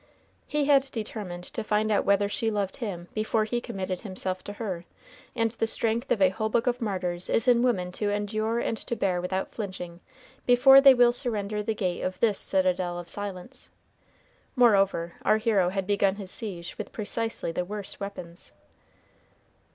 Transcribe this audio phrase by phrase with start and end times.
[0.47, 4.53] He had determined to find out whether she loved him before he committed himself to
[4.53, 4.85] her;
[5.35, 8.77] and the strength of a whole book of martyrs is in women to endure and
[8.79, 9.99] to bear without flinching
[10.47, 13.69] before they will surrender the gate of this citadel of silence.
[14.55, 18.53] Moreover, our hero had begun his siege with precisely the worst weapons.